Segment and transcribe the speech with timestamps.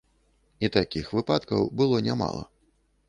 [0.67, 2.43] І такіх выпадкаў было нямала.